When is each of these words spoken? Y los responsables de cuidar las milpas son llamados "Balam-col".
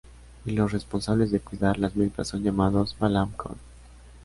Y 0.45 0.53
los 0.53 0.71
responsables 0.71 1.29
de 1.29 1.39
cuidar 1.41 1.77
las 1.77 1.95
milpas 1.95 2.29
son 2.29 2.41
llamados 2.41 2.97
"Balam-col". 2.99 3.55